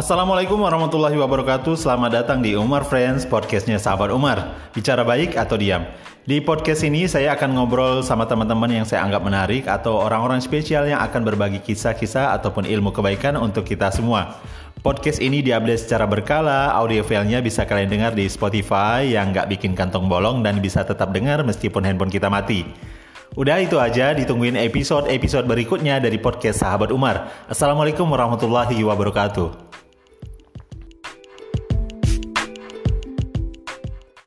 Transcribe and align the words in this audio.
Assalamualaikum 0.00 0.56
warahmatullahi 0.56 1.12
wabarakatuh 1.12 1.76
Selamat 1.76 2.24
datang 2.24 2.40
di 2.40 2.56
Umar 2.56 2.88
Friends, 2.88 3.28
podcastnya 3.28 3.76
sahabat 3.76 4.08
Umar 4.08 4.56
Bicara 4.72 5.04
baik 5.04 5.36
atau 5.36 5.60
diam 5.60 5.84
Di 6.24 6.40
podcast 6.40 6.88
ini 6.88 7.04
saya 7.04 7.36
akan 7.36 7.52
ngobrol 7.52 8.00
sama 8.00 8.24
teman-teman 8.24 8.80
yang 8.80 8.88
saya 8.88 9.04
anggap 9.04 9.20
menarik 9.20 9.68
Atau 9.68 10.00
orang-orang 10.00 10.40
spesial 10.40 10.88
yang 10.88 11.04
akan 11.04 11.20
berbagi 11.20 11.60
kisah-kisah 11.60 12.32
ataupun 12.32 12.64
ilmu 12.64 12.96
kebaikan 12.96 13.36
untuk 13.36 13.68
kita 13.68 13.92
semua 13.92 14.40
Podcast 14.80 15.20
ini 15.20 15.44
diupdate 15.44 15.84
secara 15.84 16.08
berkala, 16.08 16.72
audio 16.72 17.04
filenya 17.04 17.44
bisa 17.44 17.68
kalian 17.68 17.92
dengar 17.92 18.16
di 18.16 18.24
Spotify 18.24 19.04
yang 19.04 19.36
nggak 19.36 19.52
bikin 19.52 19.76
kantong 19.76 20.08
bolong 20.08 20.40
dan 20.40 20.64
bisa 20.64 20.80
tetap 20.80 21.12
dengar 21.12 21.44
meskipun 21.44 21.84
handphone 21.84 22.08
kita 22.08 22.32
mati. 22.32 22.64
Udah 23.36 23.60
itu 23.60 23.76
aja, 23.76 24.16
ditungguin 24.16 24.56
episode-episode 24.56 25.44
berikutnya 25.44 26.00
dari 26.00 26.16
podcast 26.16 26.64
Sahabat 26.64 26.88
Umar. 26.88 27.44
Assalamualaikum 27.52 28.08
warahmatullahi 28.08 28.80
wabarakatuh. 28.80 29.69